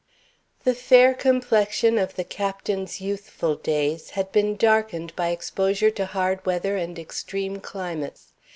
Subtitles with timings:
[0.63, 6.43] The fair complexion of the Captain's youthful days had been darkened by exposure to hard
[6.43, 8.33] weather and extreme climates.